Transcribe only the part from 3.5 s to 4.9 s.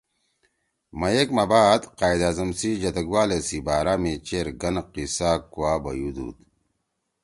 بارا می چیرگن